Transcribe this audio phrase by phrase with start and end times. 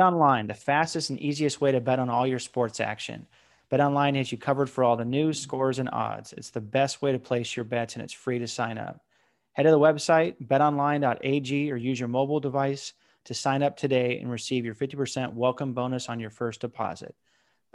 [0.00, 3.26] BetOnline, the fastest and easiest way to bet on all your sports action.
[3.68, 6.32] Bet online has you covered for all the news, scores, and odds.
[6.32, 9.04] It's the best way to place your bets, and it's free to sign up.
[9.52, 12.94] Head to the website, betonline.ag, or use your mobile device
[13.26, 17.14] to sign up today and receive your 50% welcome bonus on your first deposit.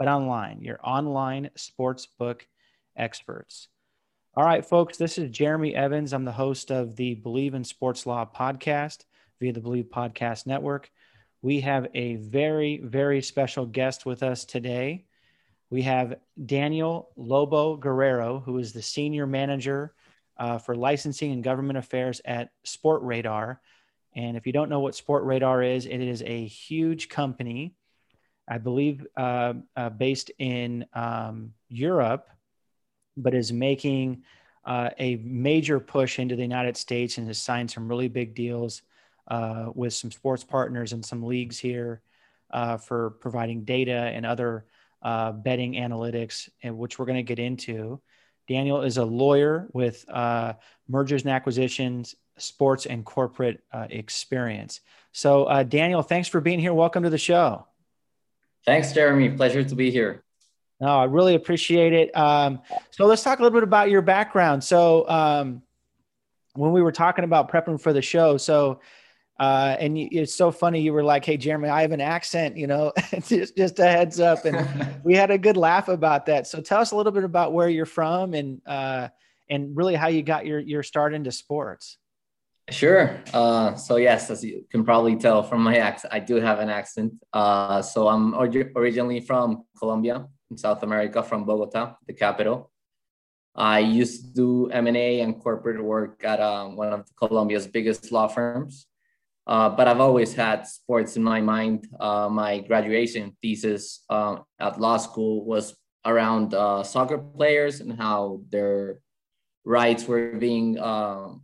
[0.02, 2.40] BetOnline, your online sportsbook
[2.96, 3.68] experts.
[4.34, 6.12] All right, folks, this is Jeremy Evans.
[6.12, 9.04] I'm the host of the Believe in Sports Law podcast
[9.38, 10.90] via the Believe Podcast Network
[11.42, 15.04] we have a very, very special guest with us today.
[15.70, 19.94] We have Daniel Lobo Guerrero, who is the senior manager
[20.38, 23.58] uh, for licensing and government affairs at Sportradar.
[24.14, 27.74] And if you don't know what Sportradar is, it is a huge company,
[28.48, 32.28] I believe, uh, uh, based in um, Europe,
[33.16, 34.22] but is making
[34.64, 38.82] uh, a major push into the United States and has signed some really big deals
[39.28, 42.00] uh, with some sports partners and some leagues here
[42.50, 44.64] uh, for providing data and other
[45.02, 48.00] uh, betting analytics, and which we're going to get into.
[48.48, 50.54] Daniel is a lawyer with uh,
[50.88, 54.80] mergers and acquisitions, sports, and corporate uh, experience.
[55.12, 56.74] So, uh, Daniel, thanks for being here.
[56.74, 57.66] Welcome to the show.
[58.64, 59.30] Thanks, Jeremy.
[59.30, 60.22] Pleasure to be here.
[60.80, 62.16] No, I really appreciate it.
[62.16, 64.62] Um, so let's talk a little bit about your background.
[64.62, 65.62] So um,
[66.54, 68.80] when we were talking about prepping for the show, so
[69.38, 70.80] uh, and you, it's so funny.
[70.80, 72.92] You were like, "Hey, Jeremy, I have an accent," you know,
[73.26, 76.46] just just a heads up, and we had a good laugh about that.
[76.46, 79.08] So, tell us a little bit about where you're from and uh,
[79.50, 81.98] and really how you got your your start into sports.
[82.70, 83.22] Sure.
[83.32, 86.68] Uh, so yes, as you can probably tell from my accent, I do have an
[86.68, 87.12] accent.
[87.32, 92.72] Uh, so I'm originally from Colombia, in South America, from Bogota, the capital.
[93.54, 98.28] I used to do M&A and corporate work at uh, one of Colombia's biggest law
[98.28, 98.86] firms.
[99.46, 101.86] Uh, but I've always had sports in my mind.
[102.00, 108.40] Uh, my graduation thesis uh, at law school was around uh, soccer players and how
[108.50, 108.98] their
[109.64, 111.42] rights were being um,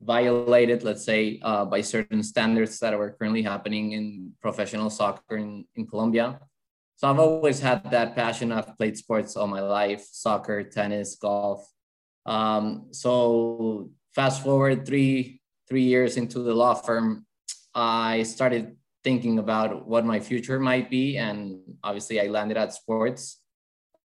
[0.00, 5.64] violated, let's say, uh, by certain standards that were currently happening in professional soccer in,
[5.74, 6.40] in Colombia.
[6.96, 8.52] So I've always had that passion.
[8.52, 11.68] I've played sports all my life soccer, tennis, golf.
[12.24, 17.25] Um, so fast forward three three years into the law firm,
[17.76, 21.18] I started thinking about what my future might be.
[21.18, 23.40] And obviously, I landed at sports,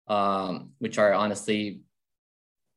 [0.08, 1.82] um, which are honestly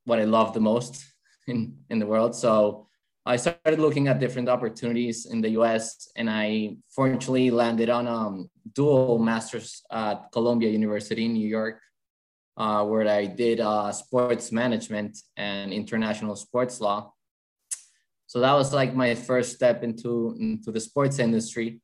[0.05, 1.03] what I love the most
[1.47, 2.35] in, in the world.
[2.35, 2.87] So
[3.25, 8.15] I started looking at different opportunities in the US, and I fortunately landed on a
[8.15, 11.79] um, dual master's at Columbia University in New York,
[12.57, 17.12] uh, where I did uh, sports management and international sports law
[18.33, 21.79] so that was like my first step into into the sports industry.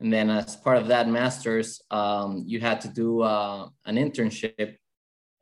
[0.00, 4.78] And then as part of that masters um, you had to do uh, an internship.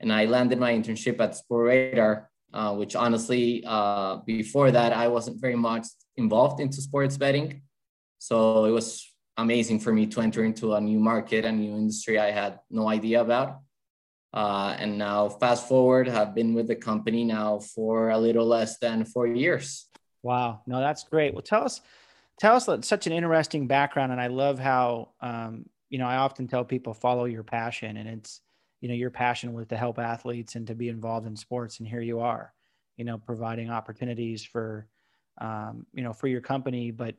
[0.01, 5.41] And i landed my internship at Sportradar uh, which honestly uh, before that i wasn't
[5.41, 5.87] very much
[6.19, 7.63] involved into sports betting.
[8.19, 8.89] So it was
[9.39, 12.87] amazing for me to enter into a new market a new industry i had no
[12.87, 13.61] idea about.
[14.35, 18.79] Uh, and now fast forward I've been with the company now for a little less
[18.79, 19.90] than four years
[20.23, 20.63] Wow.
[20.67, 21.33] No, that's great.
[21.33, 21.81] Well, tell us,
[22.39, 24.13] tell us such an interesting background.
[24.13, 28.09] And I love how, um, you know, I often tell people follow your passion and
[28.09, 28.41] it's,
[28.81, 31.79] you know, your passion was to help athletes and to be involved in sports.
[31.81, 32.53] And here you are,
[32.97, 34.87] you know, providing opportunities for,
[35.41, 37.15] um, you know, for your company, but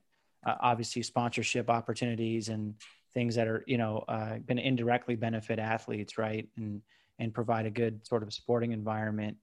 [0.45, 2.75] uh, obviously sponsorship opportunities and
[3.13, 6.47] things that are, you know, uh, going to indirectly benefit athletes, right.
[6.57, 6.81] And,
[7.19, 9.37] and provide a good sort of sporting environment.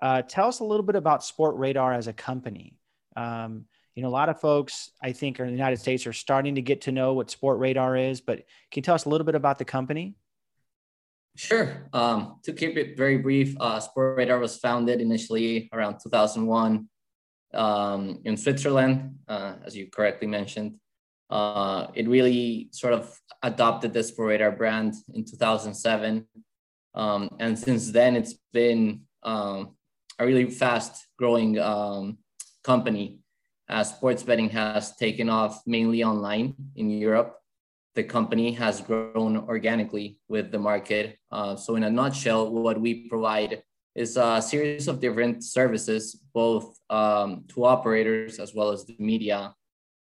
[0.00, 2.76] Uh, tell us a little bit about Sportradar as a company.
[3.16, 6.54] Um, you know, a lot of folks, I think, in the United States are starting
[6.54, 8.38] to get to know what Sportradar is, but
[8.70, 10.14] can you tell us a little bit about the company?
[11.36, 11.88] Sure.
[11.92, 16.88] Um, to keep it very brief, uh, Sportradar was founded initially around 2001
[17.54, 20.76] um, in Switzerland, uh, as you correctly mentioned.
[21.28, 26.26] Uh, it really sort of adopted the Sportradar brand in 2007.
[26.94, 29.76] Um, and since then, it's been um,
[30.18, 32.18] a really fast growing um,
[32.62, 33.18] company.
[33.68, 37.40] as sports betting has taken off mainly online in Europe,
[37.94, 41.16] the company has grown organically with the market.
[41.30, 43.62] Uh, so, in a nutshell, what we provide
[43.94, 49.54] is a series of different services, both um, to operators as well as the media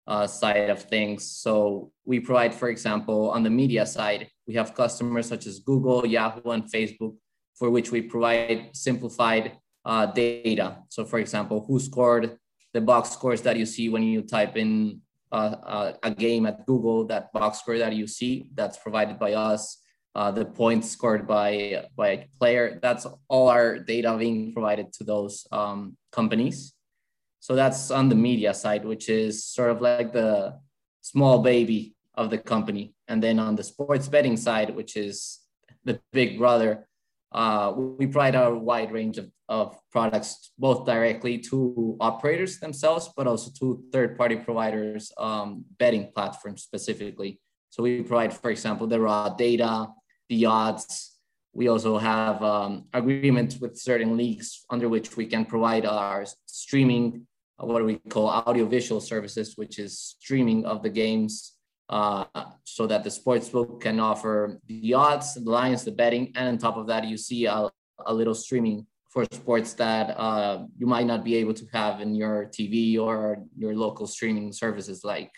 [0.07, 1.25] uh, side of things.
[1.25, 6.07] So, we provide, for example, on the media side, we have customers such as Google,
[6.07, 7.17] Yahoo, and Facebook,
[7.55, 10.79] for which we provide simplified uh, data.
[10.89, 12.37] So, for example, who scored
[12.73, 15.01] the box scores that you see when you type in
[15.33, 19.35] uh, uh, a game at Google, that box score that you see, that's provided by
[19.35, 19.79] us.
[20.15, 22.79] Uh, the points scored by by a player.
[22.83, 26.75] That's all our data being provided to those um, companies.
[27.41, 30.59] So that's on the media side, which is sort of like the
[31.03, 32.95] small baby of the company.
[33.07, 35.39] And then on the sports betting side, which is
[35.85, 36.88] the big brother,
[37.33, 43.27] uh, we provide a wide range of, of products, both directly to operators themselves, but
[43.27, 47.41] also to third party providers, um, betting platforms specifically.
[47.71, 49.89] So we provide, for example, the raw data,
[50.29, 51.17] the odds.
[51.53, 57.27] We also have um, agreements with certain leagues under which we can provide our streaming,
[57.63, 61.58] uh, what we call audiovisual services, which is streaming of the games
[61.89, 62.25] uh,
[62.65, 66.77] so that the sportsbook can offer the odds, the lines, the betting, and on top
[66.77, 67.71] of that, you see a,
[68.07, 72.15] a little streaming for sports that uh, you might not be able to have in
[72.15, 75.33] your TV or your local streaming services like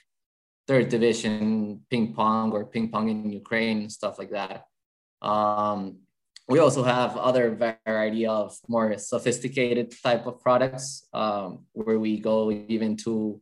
[0.66, 4.64] third division ping pong or ping pong in Ukraine, stuff like that.
[5.22, 5.98] Um,
[6.48, 7.54] we also have other
[7.86, 13.40] variety of more sophisticated type of products um, where we go even to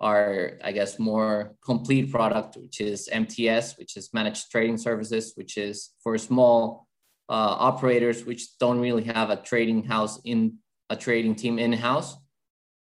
[0.00, 5.58] our, I guess, more complete product, which is MTS, which is managed trading services, which
[5.58, 6.86] is for small
[7.28, 10.56] uh, operators which don't really have a trading house in
[10.88, 12.16] a trading team in house.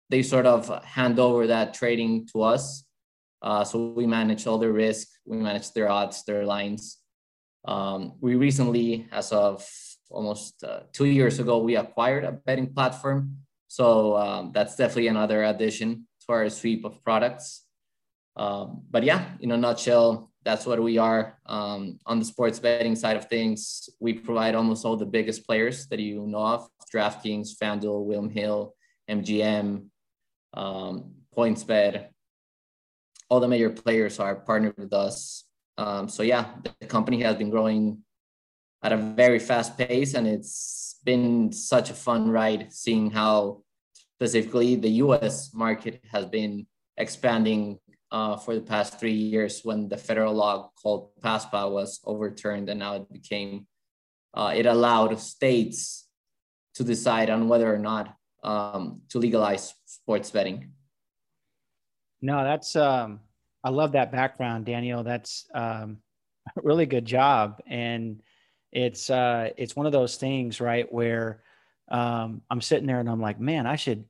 [0.09, 2.83] They sort of hand over that trading to us.
[3.41, 6.97] Uh, so we manage all their risk, we manage their odds, their lines.
[7.65, 9.65] Um, we recently, as of
[10.09, 13.37] almost uh, two years ago, we acquired a betting platform.
[13.67, 17.63] So um, that's definitely another addition to our sweep of products.
[18.35, 21.39] Um, but yeah, in a nutshell, that's what we are.
[21.45, 25.87] Um, on the sports betting side of things, we provide almost all the biggest players
[25.87, 28.75] that you know of DraftKings, FanDuel, William Hill,
[29.09, 29.87] MGM,
[30.53, 32.07] um, PointsBet.
[33.29, 35.45] All the major players are partnered with us.
[35.77, 36.45] Um, so yeah,
[36.79, 37.99] the company has been growing
[38.83, 43.63] at a very fast pace, and it's been such a fun ride seeing how
[44.15, 46.65] specifically the US market has been
[46.97, 47.79] expanding
[48.11, 52.79] uh, for the past three years when the federal law called PASPA was overturned and
[52.79, 53.67] now it became,
[54.33, 56.07] uh, it allowed states
[56.75, 60.71] to decide on whether or not um, to legalize sports betting.
[62.21, 63.19] No, that's, um,
[63.65, 65.03] I love that background, Daniel.
[65.03, 65.97] That's um,
[66.55, 67.59] a really good job.
[67.67, 68.21] And
[68.71, 71.41] it's, uh, it's one of those things, right, where
[71.89, 74.05] um, I'm sitting there and I'm like, man, I should.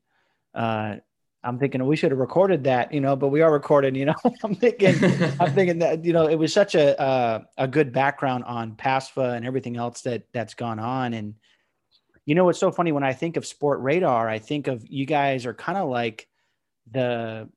[0.54, 0.98] Uh,
[1.44, 4.16] I'm thinking we should have recorded that, you know, but we are recording, you know.
[4.44, 4.96] I'm thinking,
[5.40, 9.36] I'm thinking that you know it was such a uh, a good background on PASPA
[9.36, 11.36] and everything else that that's gone on, and
[12.26, 15.46] you know what's so funny when I think of Sportradar, I think of you guys
[15.46, 16.28] are kind of like
[16.90, 17.48] the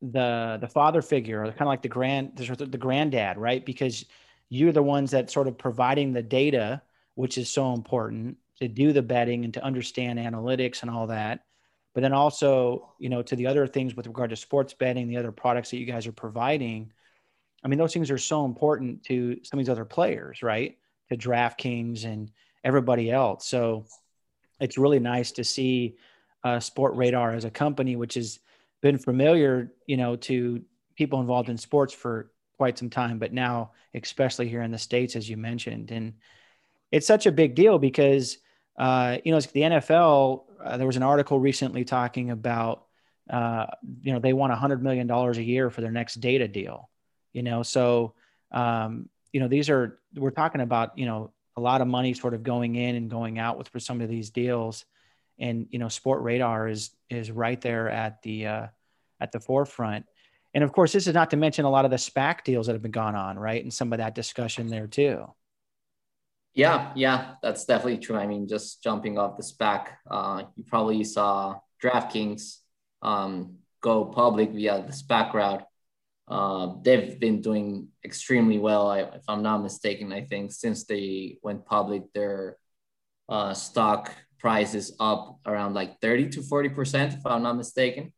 [0.00, 3.64] the the father figure, or kind of like the grand the, the granddad, right?
[3.64, 4.04] Because
[4.48, 6.82] you're the ones that sort of providing the data,
[7.14, 11.44] which is so important to do the betting and to understand analytics and all that.
[11.94, 15.18] But then also, you know, to the other things with regard to sports betting, the
[15.18, 16.92] other products that you guys are providing.
[17.64, 20.78] I mean, those things are so important to some of these other players, right?
[21.10, 22.30] To DraftKings and
[22.64, 23.46] everybody else.
[23.46, 23.86] So
[24.60, 25.96] it's really nice to see
[26.44, 28.38] uh, Sportradar as a company, which has
[28.80, 30.62] been familiar, you know, to
[30.96, 35.16] people involved in sports for quite some time, but now, especially here in the States,
[35.16, 35.90] as you mentioned.
[35.90, 36.14] And
[36.92, 38.38] it's such a big deal because
[38.78, 42.86] uh, you know, the NFL, uh, there was an article recently talking about,
[43.30, 43.66] uh,
[44.00, 46.88] you know, they want hundred million dollars a year for their next data deal,
[47.32, 48.14] you know, so,
[48.50, 52.34] um, you know, these are, we're talking about, you know, a lot of money sort
[52.34, 54.84] of going in and going out with for some of these deals.
[55.38, 58.66] And, you know, Sportradar is, is right there at the, uh,
[59.20, 60.06] at the forefront.
[60.54, 62.72] And of course, this is not to mention a lot of the SPAC deals that
[62.72, 63.62] have been gone on, right?
[63.62, 65.26] And some of that discussion there too.
[66.54, 68.16] Yeah, yeah, that's definitely true.
[68.16, 72.58] I mean, just jumping off the SPAC, uh, you probably saw DraftKings
[73.00, 75.64] um, go public via the SPAC route.
[76.28, 80.12] Uh, they've been doing extremely well, I, if I'm not mistaken.
[80.12, 82.58] I think since they went public, their
[83.28, 88.12] uh, stock price is up around like 30 to 40 percent, if I'm not mistaken.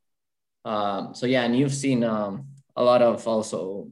[0.65, 3.91] Um, so yeah, and you've seen um, a lot of also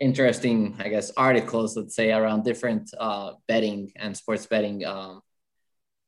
[0.00, 5.22] interesting, I guess, articles, let's say, around different uh, betting and sports betting um,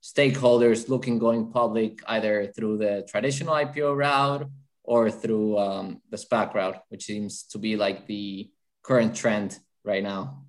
[0.02, 4.48] stakeholders looking going public either through the traditional IPO route
[4.84, 8.50] or through um, the SPAC route, which seems to be like the
[8.82, 10.44] current trend right now.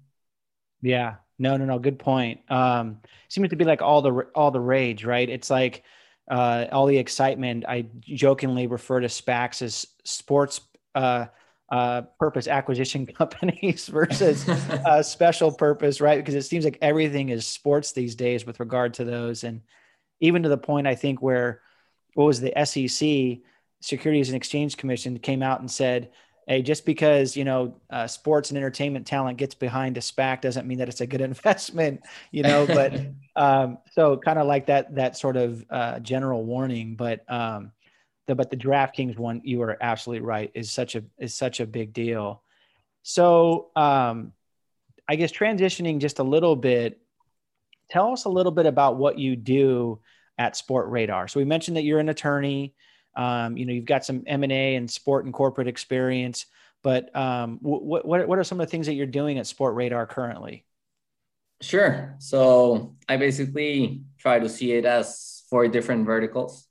[0.82, 1.80] Yeah, no, no, no.
[1.80, 2.40] Good point.
[2.50, 5.30] Um, seems to be like all the all the rage, right?
[5.30, 5.84] It's like
[6.30, 7.66] uh, all the excitement.
[7.68, 10.62] I jokingly refer to SPACs as sports
[10.96, 11.26] uh,
[11.72, 16.18] uh, purpose acquisition companies versus uh, special purpose, right?
[16.18, 19.62] Because it seems like everything is sports these days with regard to those, and
[20.20, 21.62] even to the point I think where
[22.14, 23.42] what was the SEC,
[23.80, 26.12] Securities and Exchange Commission, came out and said,
[26.46, 30.68] "Hey, just because you know uh, sports and entertainment talent gets behind a SPAC doesn't
[30.68, 32.02] mean that it's a good investment,"
[32.32, 32.68] you know.
[32.68, 33.00] But
[33.38, 37.24] um, so kind of like that that sort of uh, general warning, but.
[37.32, 37.72] Um,
[38.32, 41.66] the, but the DraftKings one, you are absolutely right, is such a is such a
[41.66, 42.42] big deal.
[43.04, 44.32] So um,
[45.08, 47.00] I guess transitioning just a little bit,
[47.90, 50.00] tell us a little bit about what you do
[50.38, 51.30] at Sportradar.
[51.30, 52.74] So we mentioned that you're an attorney.
[53.16, 56.46] Um, you know, you've got some M and A and sport and corporate experience.
[56.84, 60.08] But um, what what what are some of the things that you're doing at Sportradar
[60.08, 60.66] currently?
[61.62, 62.16] Sure.
[62.20, 66.66] So I basically try to see it as four different verticals.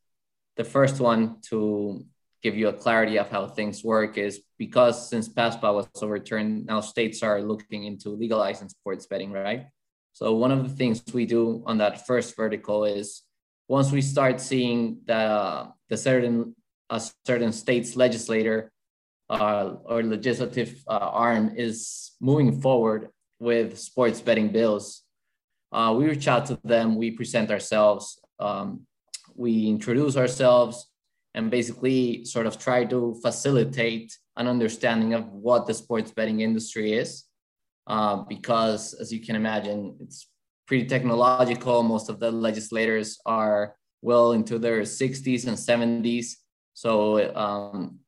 [0.60, 2.04] The first one to
[2.42, 6.82] give you a clarity of how things work is because since PASPA was overturned, now
[6.82, 9.68] states are looking into legalizing sports betting, right?
[10.12, 13.22] So one of the things we do on that first vertical is
[13.68, 16.54] once we start seeing that uh, the certain
[16.90, 18.70] a certain state's legislator
[19.30, 25.04] uh, or legislative uh, arm is moving forward with sports betting bills,
[25.72, 28.86] uh, we reach out to them, we present ourselves, um,
[29.40, 30.86] we introduce ourselves
[31.34, 36.92] and basically sort of try to facilitate an understanding of what the sports betting industry
[36.92, 37.24] is.
[37.86, 40.28] Uh, because as you can imagine, it's
[40.66, 41.82] pretty technological.
[41.82, 46.34] Most of the legislators are well into their 60s and 70s.
[46.74, 48.00] So um,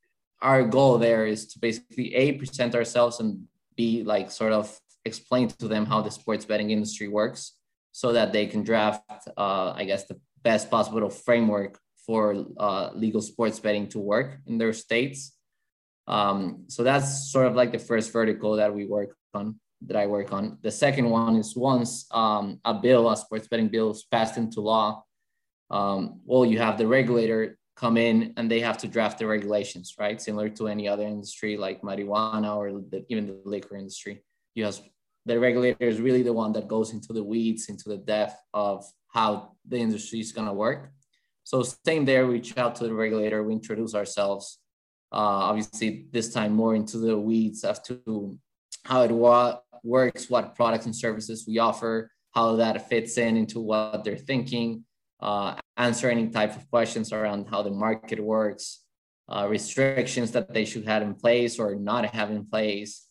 [0.42, 5.48] our goal there is to basically a present ourselves and b like sort of explain
[5.48, 7.56] to them how the sports betting industry works
[7.92, 13.20] so that they can draft uh, i guess the best possible framework for uh, legal
[13.20, 15.36] sports betting to work in their states.
[16.08, 20.06] Um, so that's sort of like the first vertical that we work on, that I
[20.06, 20.58] work on.
[20.62, 24.60] The second one is once um, a bill, a sports betting bill is passed into
[24.60, 25.04] law,
[25.72, 29.94] um, well, you have the regulator come in and they have to draft the regulations,
[29.98, 30.20] right?
[30.20, 34.22] Similar to any other industry like marijuana or the, even the liquor industry.
[34.54, 34.78] You have
[35.24, 38.84] the regulator is really the one that goes into the weeds, into the depth of
[39.08, 40.90] how the industry is going to work.
[41.44, 44.58] So same there, we reach out to the regulator, we introduce ourselves.
[45.12, 48.38] Uh, obviously, this time more into the weeds as to
[48.84, 53.60] how it wa- works, what products and services we offer, how that fits in into
[53.60, 54.84] what they're thinking,
[55.20, 58.80] uh, answer any type of questions around how the market works,
[59.28, 63.06] uh, restrictions that they should have in place or not have in place.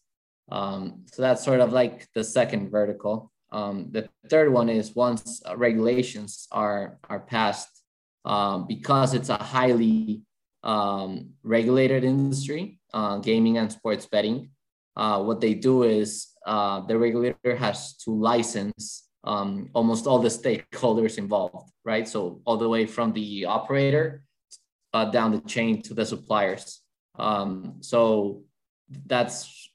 [0.51, 3.31] Um, so that's sort of like the second vertical.
[3.51, 7.84] Um, the third one is once uh, regulations are, are passed,
[8.25, 10.22] um, because it's a highly
[10.63, 14.51] um, regulated industry, uh, gaming and sports betting,
[14.96, 20.29] uh, what they do is uh, the regulator has to license um, almost all the
[20.29, 22.08] stakeholders involved, right?
[22.08, 24.24] So all the way from the operator
[24.93, 26.81] uh, down the chain to the suppliers.
[27.17, 28.43] Um, so
[29.05, 29.70] that's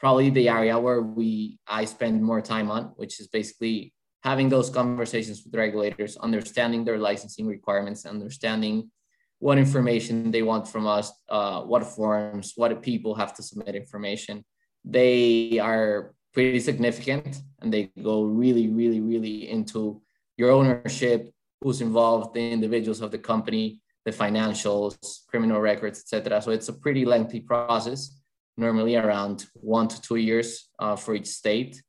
[0.00, 3.92] probably the area where we I spend more time on, which is basically
[4.22, 8.90] having those conversations with regulators, understanding their licensing requirements, understanding
[9.38, 14.44] what information they want from us, uh, what forms, what people have to submit information.
[14.84, 20.02] They are pretty significant and they go really, really, really into
[20.36, 21.30] your ownership,
[21.60, 26.40] who's involved, the individuals of the company, the financials, criminal records, etc.
[26.40, 28.19] So it's a pretty lengthy process
[28.60, 31.82] normally around one to two years uh, for each state.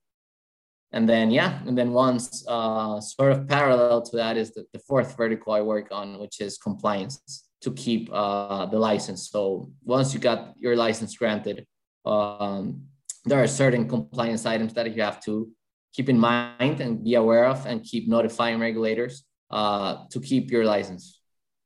[0.93, 4.79] And then, yeah, and then once uh, sort of parallel to that is the, the
[4.79, 9.29] fourth vertical I work on, which is compliance to keep uh, the license.
[9.29, 11.65] So once you got your license granted,
[12.05, 12.83] um,
[13.23, 15.49] there are certain compliance items that you have to
[15.93, 20.65] keep in mind and be aware of and keep notifying regulators uh, to keep your
[20.65, 21.21] license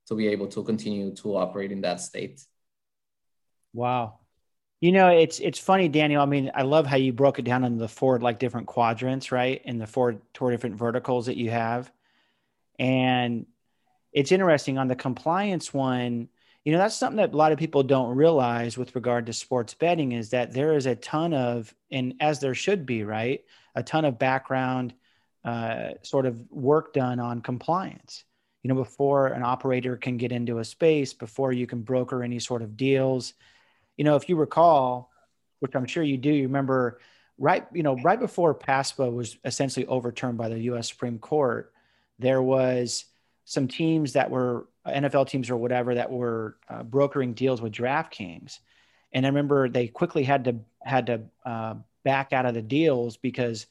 [0.08, 2.42] to be able to continue to operate in that state.
[3.74, 4.20] Wow.
[4.82, 6.22] You know, it's it's funny, Daniel.
[6.22, 9.32] I mean, I love how you broke it down into the four like different quadrants,
[9.32, 9.62] right?
[9.66, 11.92] In the four four different verticals that you have.
[12.78, 13.46] And
[14.14, 16.30] it's interesting on the compliance one,
[16.66, 19.74] you know that's something that a lot of people don't realize with regard to sports
[19.74, 23.84] betting is that there is a ton of and as there should be right a
[23.84, 24.94] ton of background
[25.46, 28.26] uh, sort of work done on compliance
[28.64, 32.40] you know before an operator can get into a space before you can broker any
[32.40, 33.36] sort of deals
[33.98, 35.12] you know if you recall
[35.60, 37.00] which i'm sure you do you remember
[37.38, 41.74] right you know right before paspa was essentially overturned by the us supreme court
[42.20, 43.06] there was
[43.46, 48.60] some teams that were NFL teams or whatever that were uh, brokering deals with DraftKings,
[49.14, 53.18] and I remember they quickly had to had to uh, back out of the deals
[53.18, 53.66] because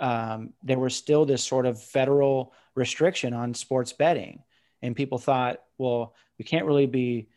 [0.00, 4.42] um, there was still this sort of federal restriction on sports betting,
[4.82, 7.28] and people thought, well, we can't really be,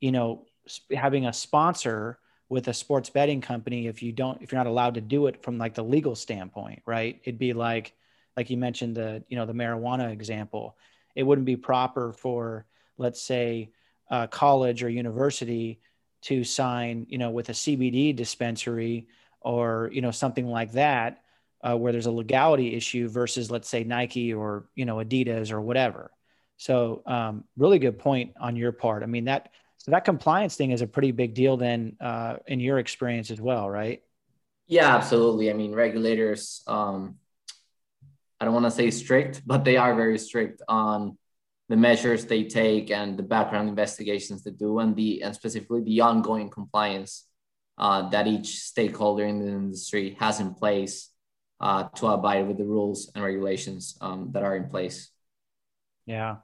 [0.00, 0.46] you know,
[0.94, 2.18] having a sponsor
[2.48, 5.42] with a sports betting company if you don't if you're not allowed to do it
[5.42, 7.20] from like the legal standpoint, right?
[7.24, 7.92] It'd be like
[8.36, 10.76] like you mentioned the you know the marijuana example
[11.16, 12.66] it wouldn't be proper for,
[12.98, 13.70] let's say,
[14.10, 15.80] a college or university
[16.22, 19.08] to sign, you know, with a CBD dispensary
[19.40, 21.22] or you know something like that,
[21.62, 25.60] uh, where there's a legality issue versus, let's say, Nike or you know Adidas or
[25.60, 26.12] whatever.
[26.58, 29.02] So, um, really good point on your part.
[29.02, 32.60] I mean that so that compliance thing is a pretty big deal then uh, in
[32.60, 34.02] your experience as well, right?
[34.66, 35.50] Yeah, absolutely.
[35.50, 37.16] I mean, regulators um,
[38.40, 41.16] I don't want to say strict, but they are very strict on
[41.68, 46.00] the measures they take and the background investigations they do, and the and specifically the
[46.00, 47.26] ongoing compliance
[47.78, 51.10] uh, that each stakeholder in the industry has in place
[51.60, 55.10] uh, to abide with the rules and regulations um, that are in place.
[56.04, 56.36] Yeah.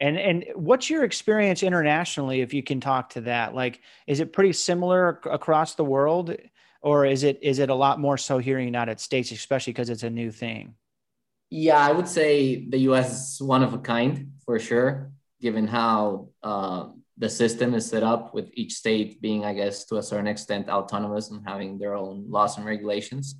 [0.00, 3.54] And and what's your experience internationally if you can talk to that?
[3.54, 6.36] Like is it pretty similar across the world
[6.80, 9.72] or is it is it a lot more so here in the United States especially
[9.72, 10.74] because it's a new thing?
[11.50, 16.28] Yeah, I would say the US is one of a kind for sure, given how
[16.42, 20.26] uh, the system is set up with each state being, I guess, to a certain
[20.26, 23.34] extent autonomous and having their own laws and regulations.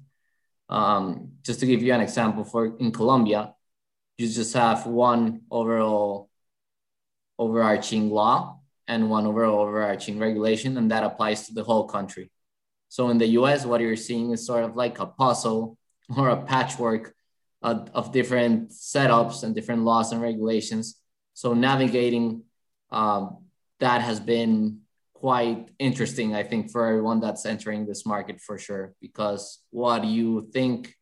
[0.68, 3.54] Um, just to give you an example, for in Colombia,
[4.16, 6.27] you just have one overall
[7.38, 12.31] overarching law and one overall overarching regulation, and that applies to the whole country.
[12.88, 15.77] So in the US, what you're seeing is sort of like a puzzle
[16.16, 17.14] or a patchwork
[17.62, 20.96] of, of different setups and different laws and regulations.
[21.35, 22.44] So navigating
[22.90, 23.44] um,
[23.81, 24.81] that has been
[25.12, 30.48] quite interesting, I think, for everyone that's entering this market for sure, because what you
[30.53, 30.94] think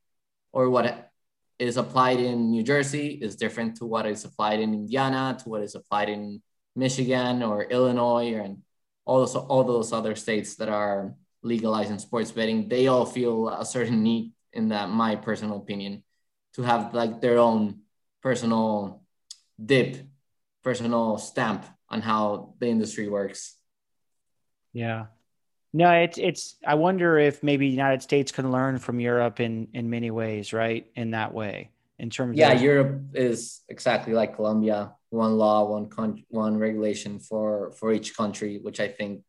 [0.53, 1.11] or what
[1.59, 5.63] is applied in New Jersey is different to what is applied in Indiana, to what
[5.63, 6.43] is applied in
[6.75, 8.63] Michigan or Illinois, and
[9.05, 12.69] all those, all those other states that are legalizing sports betting.
[12.69, 16.03] They all feel a certain need, in that, my personal opinion,
[16.55, 17.81] to have like their own
[18.23, 19.03] personal
[19.65, 19.97] dip,
[20.63, 23.57] personal stamp on how the industry works.
[24.73, 25.07] Yeah.
[25.77, 29.69] No, it's it's I wonder if maybe the United States can learn from Europe in
[29.75, 30.91] in many ways, right?
[30.97, 31.71] In that way.
[31.99, 37.21] In terms Yeah, of- Europe is exactly like Colombia, one law, one con- one regulation
[37.21, 39.23] for for each country, which I think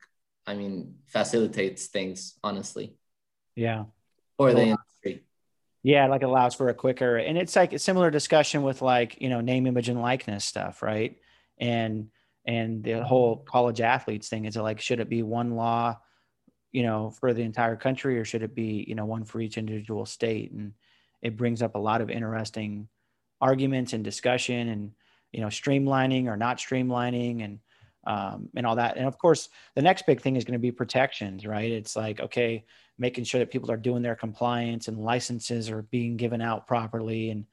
[0.46, 2.96] I mean facilitates things honestly.
[3.56, 3.86] Yeah.
[4.38, 5.26] For the industry.
[5.84, 9.28] Yeah, like allows for a quicker, and it's like a similar discussion with like you
[9.28, 11.18] know name, image, and likeness stuff, right?
[11.60, 12.08] And
[12.46, 15.98] and the whole college athletes thing is it like should it be one law,
[16.72, 19.58] you know, for the entire country, or should it be you know one for each
[19.58, 20.52] individual state?
[20.52, 20.74] And
[21.22, 22.88] it brings up a lot of interesting
[23.42, 24.92] arguments and discussion, and
[25.32, 27.60] you know, streamlining or not streamlining, and
[28.06, 28.98] um, and all that.
[28.98, 31.72] And of course, the next big thing is going to be protections, right?
[31.72, 32.66] It's like okay
[32.98, 37.30] making sure that people are doing their compliance and licenses are being given out properly
[37.30, 37.46] and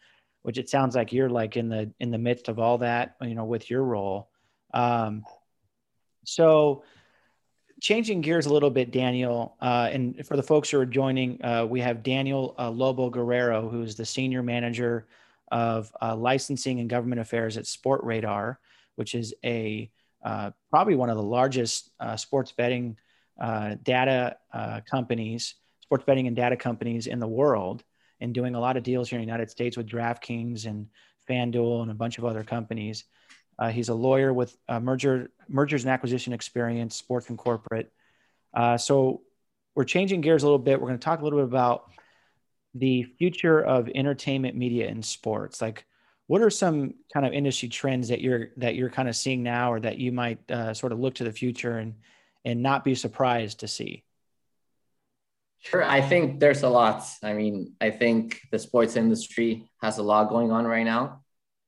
[0.42, 3.34] which it sounds like you're like in the in the midst of all that you
[3.34, 4.30] know with your role
[4.72, 5.24] um,
[6.24, 6.82] so
[7.84, 11.66] changing gears a little bit daniel uh, and for the folks who are joining uh,
[11.68, 15.06] we have daniel uh, lobo guerrero who's the senior manager
[15.54, 18.56] of uh, licensing and government affairs at Sportradar,
[18.96, 19.90] which is a
[20.24, 22.96] uh, probably one of the largest uh, sports betting
[23.82, 24.36] data
[24.90, 27.84] companies, sports betting and data companies in the world,
[28.20, 30.88] and doing a lot of deals here in the United States with DraftKings and
[31.28, 33.04] FanDuel and a bunch of other companies.
[33.58, 37.92] Uh, he's a lawyer with merger mergers and acquisition experience, sports and corporate.
[38.52, 39.22] Uh, so
[39.74, 40.80] we're changing gears a little bit.
[40.80, 41.90] We're going to talk a little bit about
[42.74, 45.60] the future of entertainment media in sports.
[45.60, 45.84] Like,
[46.26, 49.72] what are some kind of industry trends that you're that you're kind of seeing now,
[49.72, 51.94] or that you might uh, sort of look to the future and
[52.44, 54.04] and not be surprised to see?
[55.58, 55.82] Sure.
[55.82, 57.04] I think there's a lot.
[57.22, 61.23] I mean, I think the sports industry has a lot going on right now.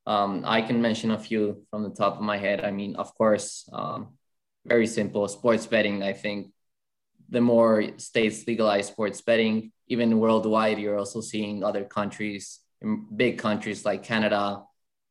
[0.07, 2.65] Um, I can mention a few from the top of my head.
[2.65, 4.17] I mean, of course, um,
[4.65, 5.27] very simple.
[5.29, 6.53] Sports betting, I think
[7.29, 12.61] the more states legalize sports betting, even worldwide, you're also seeing other countries,
[13.15, 14.63] big countries like Canada,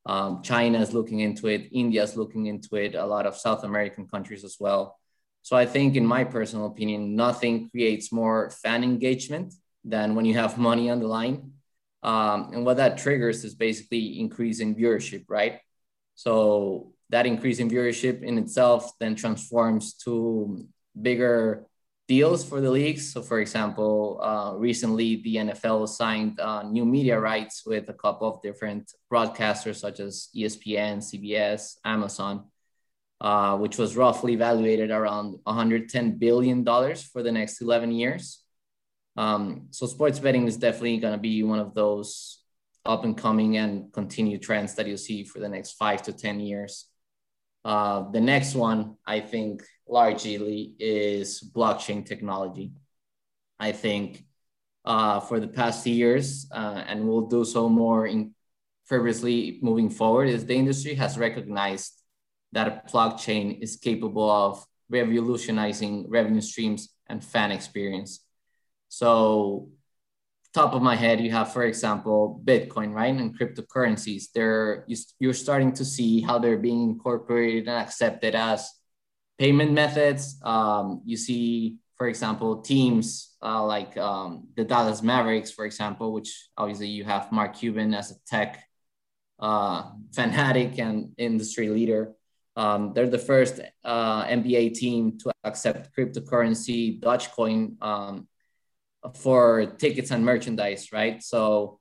[0.06, 3.64] um, China is looking into it, India is looking into it, a lot of South
[3.64, 4.98] American countries as well.
[5.42, 9.54] So I think, in my personal opinion, nothing creates more fan engagement
[9.84, 11.52] than when you have money on the line.
[12.06, 15.60] Um, and what that triggers is basically increasing viewership, right?
[16.14, 20.68] So that increase in viewership in itself then transforms to
[21.02, 21.66] bigger
[22.08, 23.12] deals for the leagues.
[23.12, 28.28] So, for example, uh, recently the NFL signed uh, new media rights with a couple
[28.28, 32.46] of different broadcasters, such as ESPN, CBS, Amazon,
[33.20, 38.45] uh, which was roughly valuated around 110 billion dollars for the next 11 years.
[39.16, 42.42] Um, so, sports betting is definitely going to be one of those
[42.86, 46.40] up and coming and continued trends that you'll see for the next five to 10
[46.40, 46.86] years.
[47.64, 52.74] Uh, the next one, I think, largely is blockchain technology.
[53.60, 54.24] I think
[54.84, 58.36] uh, for the past years, uh, and we'll do so more in
[58.88, 61.94] previously moving forward, is the industry has recognized
[62.52, 68.25] that a blockchain is capable of revolutionizing revenue streams and fan experience.
[68.90, 69.70] So
[70.56, 73.14] top of my head, you have, for example, Bitcoin, right?
[73.14, 74.32] And cryptocurrencies.
[74.34, 74.86] They're
[75.20, 78.72] you're starting to see how they're being incorporated and accepted as
[79.38, 80.40] payment methods.
[80.44, 86.50] Um, you see, for example, teams uh, like um, the Dallas Mavericks, for example, which
[86.58, 88.64] obviously you have Mark Cuban as a tech
[89.40, 92.14] uh, fanatic and industry leader.
[92.56, 98.28] Um, they're the first uh, NBA team to accept cryptocurrency, Dogecoin, um,
[99.14, 101.22] for tickets and merchandise, right?
[101.22, 101.80] So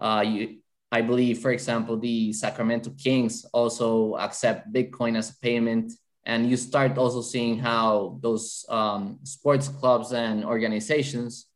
[0.00, 0.58] uh, you,
[0.90, 5.92] I believe, for example, the Sacramento Kings also accept Bitcoin as a payment.
[6.24, 11.46] And you start also seeing how those um, sports clubs and organizations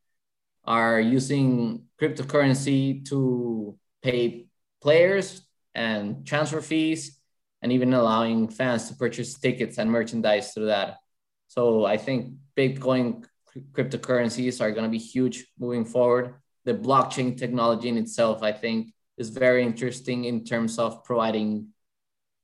[0.64, 4.47] are using cryptocurrency to pay
[4.83, 5.42] players
[5.75, 7.18] and transfer fees,
[7.62, 10.97] and even allowing fans to purchase tickets and merchandise through that.
[11.49, 13.25] So I think Bitcoin
[13.73, 16.35] cryptocurrencies are going to be huge moving forward.
[16.64, 21.68] The blockchain technology in itself, I think, is very interesting in terms of providing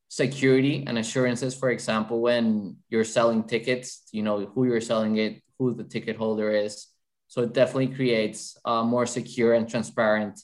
[0.09, 1.55] security and assurances.
[1.55, 6.16] For example, when you're selling tickets, you know who you're selling it, who the ticket
[6.16, 6.87] holder is.
[7.27, 10.40] So it definitely creates uh, more secure and transparent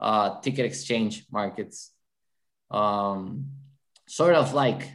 [0.00, 1.92] uh, ticket exchange markets.
[2.70, 3.50] Um,
[4.08, 4.90] sort of like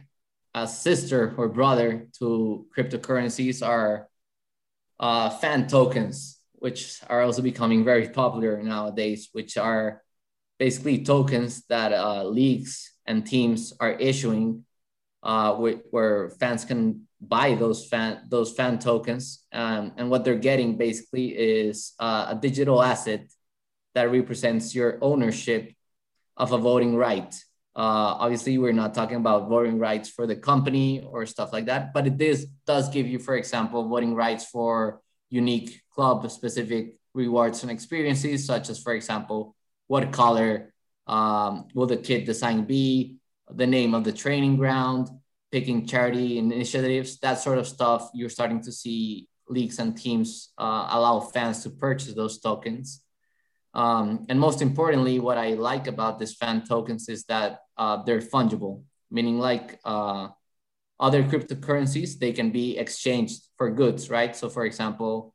[0.54, 4.09] a sister or brother to cryptocurrencies are
[5.00, 10.02] uh, fan tokens, which are also becoming very popular nowadays, which are
[10.58, 14.64] basically tokens that uh, leagues and teams are issuing,
[15.22, 20.76] uh, where fans can buy those fan those fan tokens, um, and what they're getting
[20.76, 23.26] basically is uh, a digital asset
[23.94, 25.72] that represents your ownership
[26.36, 27.34] of a voting right.
[27.76, 31.92] Uh, obviously, we're not talking about voting rights for the company or stuff like that,
[31.94, 37.62] but it is, does give you, for example, voting rights for unique club specific rewards
[37.62, 39.54] and experiences, such as, for example,
[39.86, 40.72] what color
[41.06, 43.16] um, will the kit design be,
[43.48, 45.08] the name of the training ground,
[45.50, 48.10] picking charity initiatives, that sort of stuff.
[48.14, 53.02] You're starting to see leagues and teams uh, allow fans to purchase those tokens.
[53.72, 58.20] Um, and most importantly, what I like about these fan tokens is that uh, they're
[58.20, 60.28] fungible, meaning like uh,
[60.98, 64.34] other cryptocurrencies, they can be exchanged for goods, right?
[64.34, 65.34] So, for example,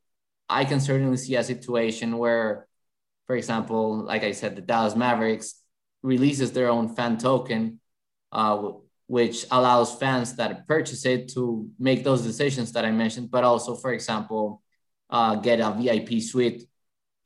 [0.49, 2.67] I can certainly see a situation where,
[3.25, 5.61] for example, like I said, the Dallas Mavericks
[6.03, 7.79] releases their own fan token,
[8.31, 8.73] uh,
[9.07, 13.75] which allows fans that purchase it to make those decisions that I mentioned, but also,
[13.75, 14.61] for example,
[15.09, 16.67] uh, get a VIP suite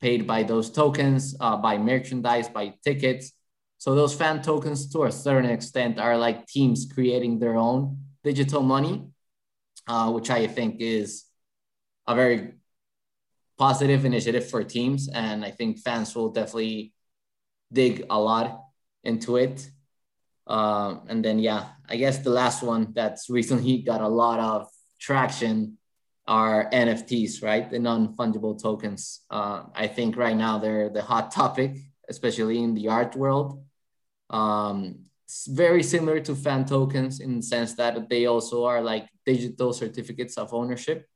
[0.00, 3.32] paid by those tokens, uh, by merchandise, by tickets.
[3.78, 8.62] So those fan tokens, to a certain extent, are like teams creating their own digital
[8.62, 9.06] money,
[9.86, 11.24] uh, which I think is
[12.06, 12.54] a very
[13.58, 15.08] positive initiative for teams.
[15.08, 16.92] And I think fans will definitely
[17.72, 18.60] dig a lot
[19.04, 19.70] into it.
[20.46, 24.68] Uh, and then, yeah, I guess the last one that's recently got a lot of
[24.98, 25.78] traction
[26.30, 27.68] are NFTs, right?
[27.68, 29.22] The non fungible tokens.
[29.28, 31.76] Uh, I think right now they're the hot topic,
[32.08, 33.64] especially in the art world.
[34.30, 39.08] Um, it's very similar to fan tokens in the sense that they also are like
[39.26, 41.08] digital certificates of ownership.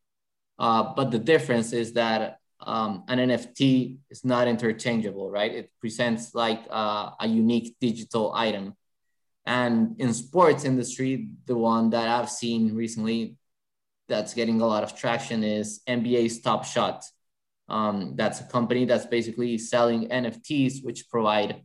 [0.59, 5.55] Uh, but the difference is that um, an NFT is not interchangeable, right?
[5.55, 8.74] It presents like uh, a unique digital item.
[9.46, 13.37] And in sports industry, the one that I've seen recently
[14.08, 17.04] that's getting a lot of traction is NBA's Top Shot.
[17.68, 21.64] Um, that's a company that's basically selling NFTs, which provide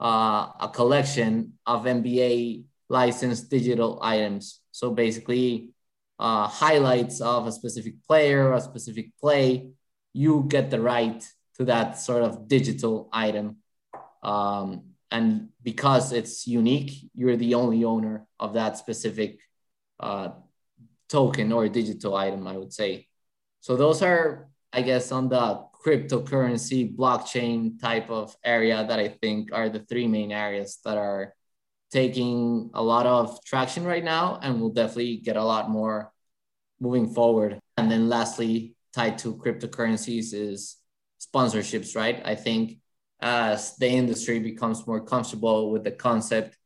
[0.00, 4.60] uh, a collection of NBA licensed digital items.
[4.70, 5.70] So basically,
[6.18, 9.70] uh, highlights of a specific player, a specific play,
[10.12, 13.56] you get the right to that sort of digital item.
[14.22, 19.40] Um, and because it's unique, you're the only owner of that specific
[20.00, 20.30] uh,
[21.12, 23.06] token or digital item, I would say.
[23.60, 25.44] So those are, I guess, on the
[25.84, 31.34] cryptocurrency, blockchain type of area that I think are the three main areas that are
[31.90, 36.10] taking a lot of traction right now and will definitely get a lot more
[36.80, 37.60] moving forward.
[37.76, 40.78] And then lastly, tied to cryptocurrencies is
[41.20, 42.22] sponsorships, right?
[42.24, 42.78] I think
[43.20, 46.56] as the industry becomes more comfortable with the concept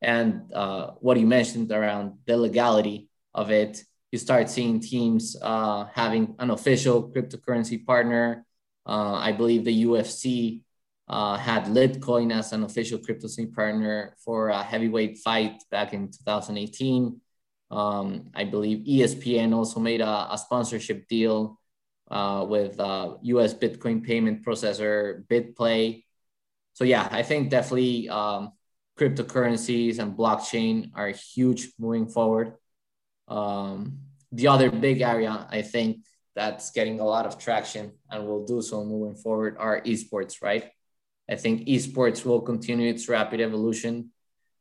[0.00, 5.86] and uh, what you mentioned around the legality of it, you start seeing teams uh,
[5.92, 8.46] having an official cryptocurrency partner.
[8.86, 10.62] Uh, I believe the UFC
[11.08, 17.20] uh, had Litecoin as an official cryptocurrency partner for a heavyweight fight back in 2018.
[17.70, 21.58] Um, I believe ESPN also made a, a sponsorship deal
[22.10, 26.04] uh, with uh, US Bitcoin payment processor BitPay.
[26.74, 28.52] So yeah, I think definitely um,
[28.98, 32.54] cryptocurrencies and blockchain are huge moving forward.
[33.28, 33.98] Um,
[34.32, 38.60] the other big area I think that's getting a lot of traction and will do
[38.60, 40.70] so moving forward are esports, right?
[41.28, 44.10] I think esports will continue its rapid evolution.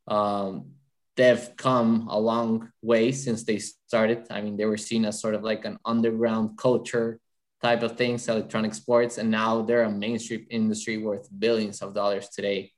[0.08, 0.72] Um,
[1.16, 4.28] they've come a long way since they started.
[4.32, 7.20] I mean, they were seen as sort of like an underground culture
[7.62, 12.30] type of things, electronic sports, and now they're a mainstream industry worth billions of dollars
[12.30, 12.72] today.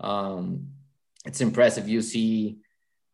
[0.00, 0.68] Um,
[1.24, 1.88] it's impressive.
[1.88, 2.58] You see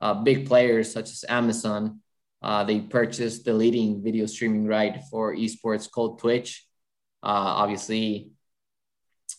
[0.00, 2.00] uh, big players such as Amazon.
[2.42, 6.66] Uh, they purchased the leading video streaming right for esports called Twitch.
[7.22, 8.30] Uh, obviously,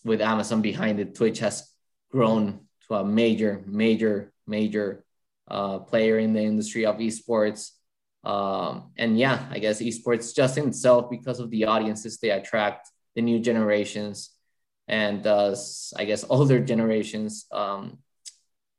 [0.03, 1.71] with Amazon behind it, Twitch has
[2.11, 5.03] grown to a major, major, major
[5.47, 7.71] uh, player in the industry of esports.
[8.23, 12.89] Um, and yeah, I guess esports just in itself, because of the audiences they attract,
[13.15, 14.29] the new generations,
[14.87, 15.55] and uh,
[15.97, 17.97] I guess older generations um,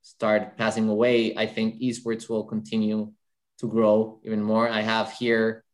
[0.02, 3.12] start passing away, I think esports will continue
[3.58, 4.68] to grow even more.
[4.68, 5.64] I have here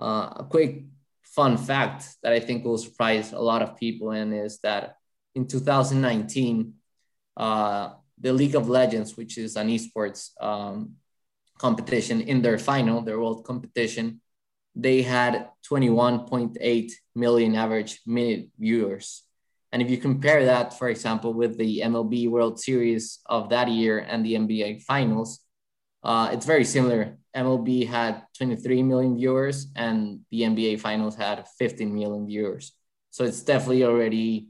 [0.00, 0.84] uh, a quick
[1.22, 4.96] fun fact that I think will surprise a lot of people, and is that
[5.34, 6.74] in 2019,
[7.36, 10.96] uh, the League of Legends, which is an esports um,
[11.58, 14.20] competition, in their final, their world competition,
[14.74, 19.22] they had 21.8 million average minute viewers.
[19.70, 23.98] And if you compare that, for example, with the MLB World Series of that year
[23.98, 25.40] and the NBA Finals,
[26.02, 27.16] uh, it's very similar.
[27.34, 32.72] MLB had 23 million viewers, and the NBA Finals had 15 million viewers.
[33.10, 34.48] So it's definitely already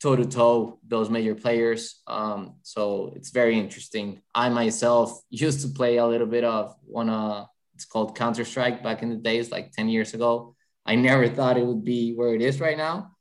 [0.00, 2.02] toe to toe those major players.
[2.06, 4.20] Um, so it's very interesting.
[4.34, 7.08] I myself used to play a little bit of one.
[7.08, 10.54] Uh, it's called Counter Strike back in the days, like 10 years ago.
[10.86, 13.12] I never thought it would be where it is right now,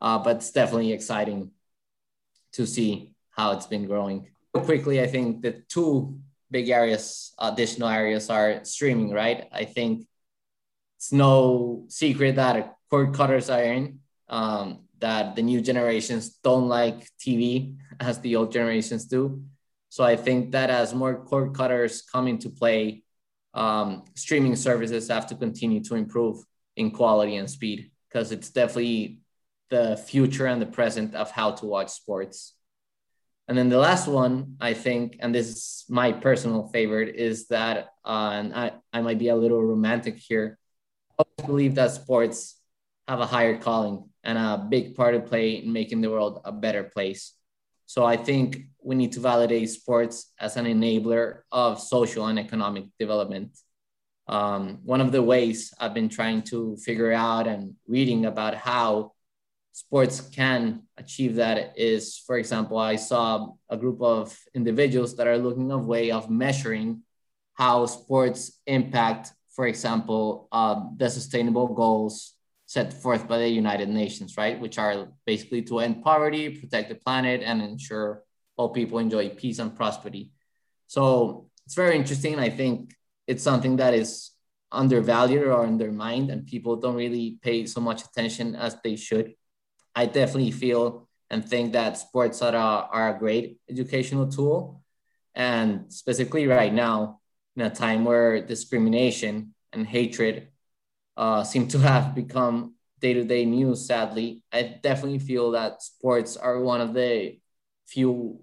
[0.00, 1.50] uh, but it's definitely exciting
[2.52, 4.28] to see how it's been growing.
[4.52, 6.18] Quickly, I think the two
[6.50, 9.48] big areas, additional areas are streaming, right?
[9.52, 10.06] I think
[10.96, 14.00] it's no secret that cord cutters are in.
[14.28, 19.42] Um, that the new generations don't like TV as the old generations do.
[19.90, 23.04] So I think that as more cord cutters come into play,
[23.52, 26.42] um, streaming services have to continue to improve
[26.76, 29.20] in quality and speed because it's definitely
[29.70, 32.54] the future and the present of how to watch sports.
[33.46, 37.88] And then the last one, I think, and this is my personal favorite, is that,
[38.04, 40.58] uh, and I, I might be a little romantic here.
[41.18, 42.58] I believe that sports
[43.06, 46.52] have a higher calling and a big part to play in making the world a
[46.52, 47.34] better place.
[47.86, 52.84] So I think we need to validate sports as an enabler of social and economic
[52.98, 53.58] development.
[54.26, 59.12] Um, one of the ways I've been trying to figure out and reading about how
[59.74, 65.36] sports can achieve that is, for example, I saw a group of individuals that are
[65.36, 67.02] looking a way of measuring
[67.54, 72.34] how sports impact, for example, uh, the sustainable goals
[72.66, 74.60] set forth by the United Nations, right?
[74.60, 78.22] Which are basically to end poverty, protect the planet, and ensure
[78.56, 80.30] all people enjoy peace and prosperity.
[80.86, 82.38] So it's very interesting.
[82.38, 82.94] I think
[83.26, 84.30] it's something that is
[84.70, 89.34] undervalued or undermined, and people don't really pay so much attention as they should.
[89.94, 94.82] I definitely feel and think that sports are a, are a great educational tool.
[95.34, 97.20] And specifically right now,
[97.56, 100.48] in a time where discrimination and hatred
[101.16, 106.80] uh, seem to have become day-to-day news, sadly, I definitely feel that sports are one
[106.80, 107.38] of the
[107.86, 108.40] few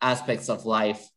[0.00, 1.08] aspects of life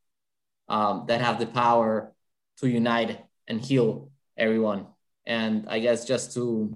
[0.68, 2.14] um, that have the power
[2.58, 4.88] to unite and heal everyone.
[5.26, 6.76] And I guess just to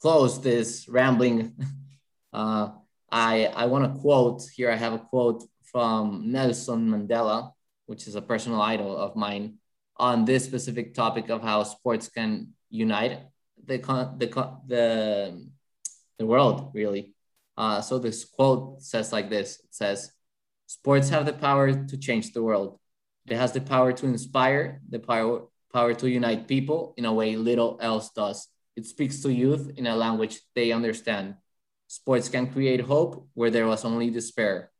[0.00, 1.54] close this rambling,
[2.32, 2.70] uh,
[3.10, 4.70] I, I want to quote here.
[4.70, 7.52] I have a quote from Nelson Mandela,
[7.86, 9.58] which is a personal idol of mine,
[9.96, 13.20] on this specific topic of how sports can unite
[13.66, 13.78] the
[14.18, 14.28] the
[14.66, 15.46] the,
[16.18, 17.14] the world really.
[17.56, 20.12] Uh, so this quote says like this: It says,
[20.66, 22.78] "Sports have the power to change the world.
[23.26, 27.36] It has the power to inspire, the power power to unite people in a way
[27.36, 28.48] little else does.
[28.80, 31.34] It speaks to youth in a language they understand.
[31.86, 34.70] Sports can create hope where there was only despair.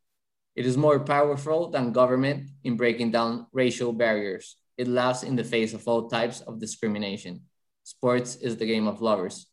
[0.56, 4.56] It is more powerful than government in breaking down racial barriers.
[4.78, 7.42] It laughs in the face of all types of discrimination.
[7.84, 9.44] Sports is the game of lovers.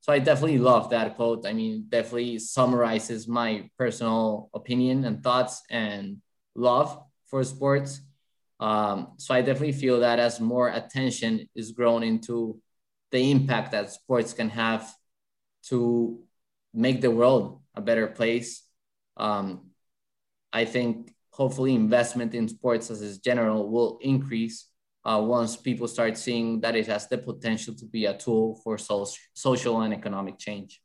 [0.00, 1.46] So I definitely love that quote.
[1.46, 6.18] I mean, definitely summarizes my personal opinion and thoughts and
[6.54, 8.02] love for sports.
[8.60, 12.60] Um, so I definitely feel that as more attention is grown into
[13.10, 14.92] the impact that sports can have
[15.68, 16.20] to
[16.74, 18.62] make the world a better place,
[19.16, 19.70] um,
[20.52, 24.68] I think hopefully investment in sports as is general will increase
[25.04, 28.78] uh, once people start seeing that it has the potential to be a tool for
[28.78, 30.80] so- social and economic change.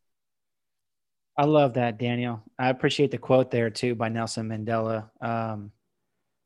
[1.37, 2.43] I love that, Daniel.
[2.59, 5.09] I appreciate the quote there too by Nelson Mandela.
[5.21, 5.71] Um,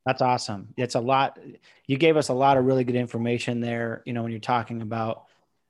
[0.06, 0.74] that's awesome.
[0.78, 1.40] It's a lot.
[1.88, 4.04] You gave us a lot of really good information there.
[4.06, 5.25] You know, when you're talking about,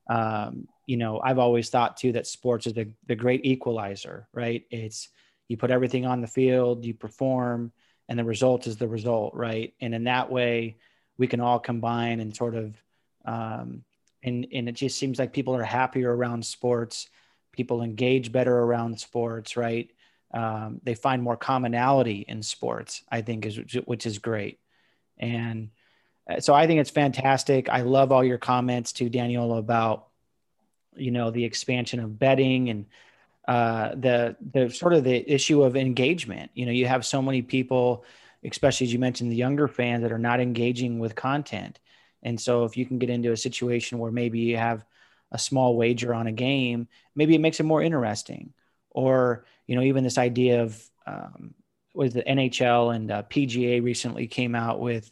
[0.08, 4.64] um, you know, I've always thought too that sports is the, the great equalizer, right?
[4.70, 5.10] It's
[5.48, 7.72] you put everything on the field, you perform,
[8.08, 9.74] and the result is the result, right?
[9.82, 10.78] And in that way,
[11.18, 12.76] we can all combine and sort of,
[13.26, 13.84] um,
[14.24, 17.10] and and it just seems like people are happier around sports.
[17.52, 19.90] People engage better around sports, right?
[20.36, 24.60] um, they find more commonality in sports i think is which is great
[25.18, 25.70] and
[26.40, 27.70] so i think it's fantastic.
[27.70, 30.08] I love all your comments to daniel about
[30.96, 32.86] you know the expansion of betting and
[33.48, 36.52] uh, the the sort of the issue of engagement.
[36.56, 38.04] You know you have so many people
[38.44, 41.80] especially as you mentioned the younger fans that are not engaging with content.
[42.22, 44.86] And so if you can get into a situation where maybe you have
[45.32, 48.54] a small wager on a game maybe it makes it more interesting.
[48.90, 51.54] Or you know even this idea of um,
[51.94, 55.12] was the NHL and uh, PGA recently came out with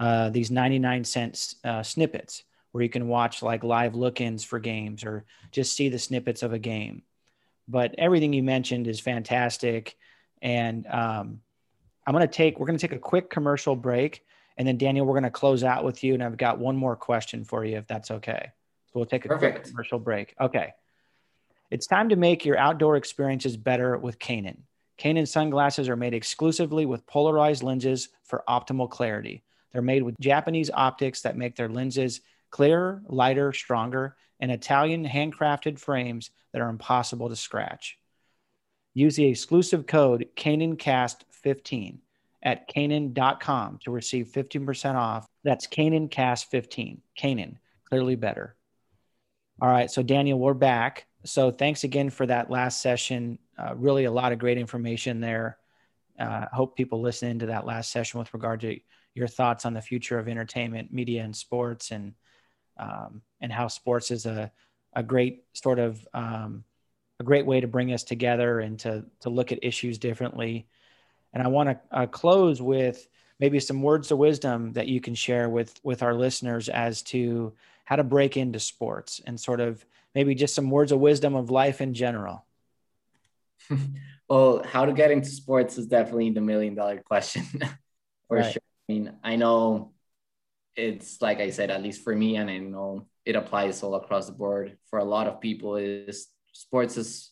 [0.00, 5.04] uh, these 99 cents uh, snippets where you can watch like live look-ins for games
[5.04, 7.02] or just see the snippets of a game.
[7.68, 9.96] But everything you mentioned is fantastic,
[10.42, 11.42] and um,
[12.06, 14.24] I'm going to take we're going to take a quick commercial break,
[14.56, 16.96] and then Daniel, we're going to close out with you, and I've got one more
[16.96, 18.50] question for you if that's okay.
[18.86, 19.56] So we'll take a Perfect.
[19.56, 20.34] quick commercial break.
[20.40, 20.72] Okay.
[21.70, 24.56] It's time to make your outdoor experiences better with Kaenon.
[24.98, 29.44] Kaenon sunglasses are made exclusively with polarized lenses for optimal clarity.
[29.72, 35.78] They're made with Japanese optics that make their lenses clearer, lighter, stronger, and Italian handcrafted
[35.78, 37.98] frames that are impossible to scratch.
[38.94, 41.98] Use the exclusive code KaenonCast15
[42.42, 45.26] at Kaenon.com to receive 15% off.
[45.44, 46.98] That's KaenonCast15.
[47.18, 47.56] Kaenon,
[47.88, 48.56] clearly better.
[49.62, 53.38] All right, so Daniel, we're back so thanks again for that last session.
[53.58, 55.58] Uh, really a lot of great information there.
[56.18, 58.78] Uh, hope people listen to that last session with regard to
[59.14, 62.14] your thoughts on the future of entertainment, media, and sports, and
[62.76, 64.50] um, and how sports is a
[64.94, 66.64] a great sort of um,
[67.20, 70.66] a great way to bring us together and to to look at issues differently.
[71.32, 73.06] And I want to uh, close with
[73.38, 77.52] maybe some words of wisdom that you can share with with our listeners as to
[77.84, 81.50] how to break into sports and sort of maybe just some words of wisdom of
[81.50, 82.44] life in general.
[84.28, 87.44] well, how to get into sports is definitely the million dollar question
[88.28, 88.52] for right.
[88.52, 88.62] sure.
[88.90, 89.92] I mean, I know
[90.74, 94.26] it's like I said, at least for me, and I know it applies all across
[94.26, 95.76] the board for a lot of people.
[95.76, 97.30] Is sports is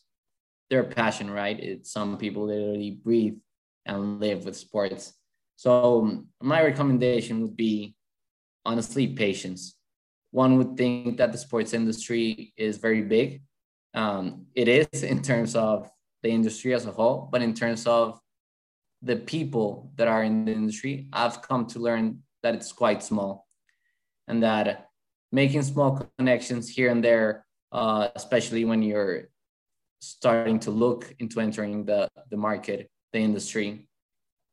[0.70, 1.59] their passion, right?
[1.59, 3.38] It's some people literally breathe
[3.86, 5.14] and live with sports.
[5.56, 7.96] So my recommendation would be
[8.64, 9.74] honestly patience
[10.30, 13.42] one would think that the sports industry is very big.
[13.94, 15.90] Um, it is in terms of
[16.22, 18.20] the industry as a whole, but in terms of
[19.03, 23.46] the people that are in the industry, I've come to learn that it's quite small
[24.26, 24.88] and that
[25.32, 29.28] making small connections here and there, uh, especially when you're
[30.01, 33.88] starting to look into entering the, the market, the industry,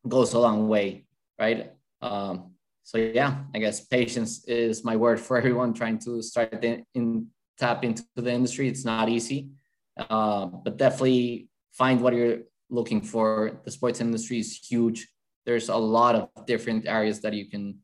[0.08, 1.06] goes a long way.
[1.40, 1.72] right?
[2.02, 2.52] Um,
[2.84, 7.28] so yeah, I guess patience is my word for everyone trying to start the, in
[7.58, 8.68] tap into the industry.
[8.68, 9.50] It's not easy,
[9.98, 12.40] uh, but definitely find what you're
[12.76, 13.60] looking for.
[13.64, 15.08] The sports industry is huge.
[15.46, 17.80] There's a lot of different areas that you can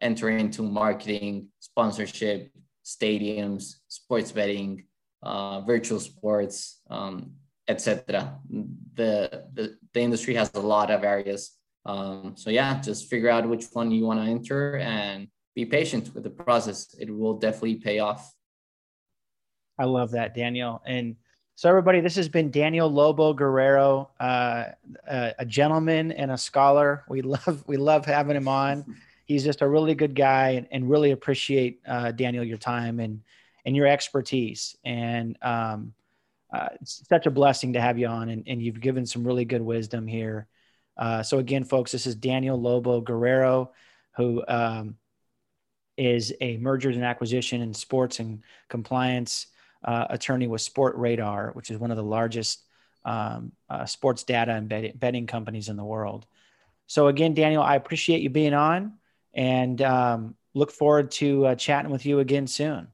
[0.00, 2.50] enter into marketing, sponsorship,
[2.84, 4.84] stadiums, sports betting,
[5.22, 7.32] uh, virtual sports, um,
[7.68, 8.38] etc.
[8.94, 11.52] The, the, the industry has a lot of areas.
[11.86, 16.14] Um, so yeah, just figure out which one you want to enter and be patient
[16.14, 16.94] with the process.
[16.98, 18.32] It will definitely pay off.
[19.78, 20.82] I love that, Daniel.
[20.86, 21.16] And
[21.56, 24.64] so, everybody, this has been Daniel Lobo Guerrero, uh,
[25.06, 27.04] a, a, gentleman and a scholar.
[27.08, 28.96] We love we love having him on.
[29.24, 33.22] He's just a really good guy, and, and really appreciate uh, Daniel your time and
[33.64, 34.76] and your expertise.
[34.84, 35.94] And um,
[36.52, 39.44] uh, it's such a blessing to have you on, and, and you've given some really
[39.44, 40.48] good wisdom here.
[40.96, 43.72] Uh, so again, folks, this is Daniel Lobo Guerrero,
[44.16, 44.96] who um,
[45.96, 49.46] is a mergers and acquisition and sports and compliance
[49.84, 52.62] uh, attorney with Sportradar, which is one of the largest
[53.04, 56.26] um, uh, sports data and betting companies in the world.
[56.86, 58.94] So again, Daniel, I appreciate you being on,
[59.34, 62.88] and um, look forward to uh, chatting with you again soon.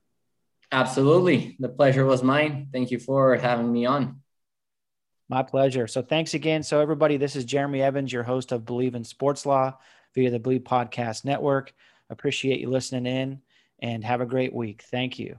[0.72, 2.68] Absolutely, the pleasure was mine.
[2.72, 4.20] Thank you for having me on.
[5.28, 5.86] My pleasure.
[5.86, 6.62] So thanks again.
[6.64, 9.78] So everybody, this is Jeremy Evans, your host of Bleav in Sports Law
[10.14, 11.72] via the Bleav Podcast Network.
[12.08, 13.40] Appreciate you listening in,
[13.80, 14.82] and have a great week.
[14.90, 15.38] Thank you.